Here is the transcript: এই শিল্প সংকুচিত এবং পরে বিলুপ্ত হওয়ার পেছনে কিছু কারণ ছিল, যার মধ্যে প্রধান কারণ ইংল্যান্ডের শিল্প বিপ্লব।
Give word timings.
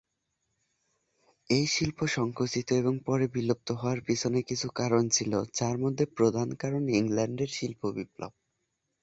এই 1.49 1.65
শিল্প 1.67 1.99
সংকুচিত 2.15 2.67
এবং 2.73 2.93
পরে 3.05 3.25
বিলুপ্ত 3.35 3.67
হওয়ার 3.71 3.99
পেছনে 4.01 4.39
কিছু 4.41 4.67
কারণ 4.75 5.03
ছিল, 5.09 5.31
যার 5.53 5.75
মধ্যে 5.77 6.05
প্রধান 6.17 6.47
কারণ 6.55 6.83
ইংল্যান্ডের 6.91 7.51
শিল্প 7.53 7.81
বিপ্লব। 7.95 8.31